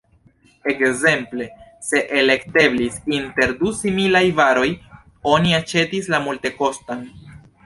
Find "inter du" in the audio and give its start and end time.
3.19-3.75